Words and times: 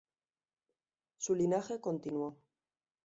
Su 1.17 1.35
linaje 1.35 1.79
continuó. 1.79 2.35